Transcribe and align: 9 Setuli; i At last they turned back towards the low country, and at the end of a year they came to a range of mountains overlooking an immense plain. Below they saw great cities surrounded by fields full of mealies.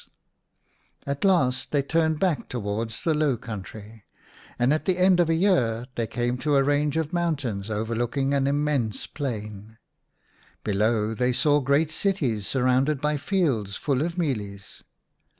9 0.01 0.07
Setuli; 0.07 1.03
i 1.05 1.11
At 1.11 1.23
last 1.23 1.71
they 1.71 1.83
turned 1.83 2.19
back 2.19 2.49
towards 2.49 3.03
the 3.03 3.13
low 3.13 3.37
country, 3.37 4.03
and 4.57 4.73
at 4.73 4.85
the 4.85 4.97
end 4.97 5.19
of 5.19 5.29
a 5.29 5.35
year 5.35 5.85
they 5.93 6.07
came 6.07 6.39
to 6.39 6.55
a 6.55 6.63
range 6.63 6.97
of 6.97 7.13
mountains 7.13 7.69
overlooking 7.69 8.33
an 8.33 8.47
immense 8.47 9.05
plain. 9.05 9.77
Below 10.63 11.13
they 11.13 11.31
saw 11.31 11.59
great 11.59 11.91
cities 11.91 12.47
surrounded 12.47 12.99
by 12.99 13.15
fields 13.17 13.75
full 13.75 14.01
of 14.01 14.17
mealies. 14.17 14.81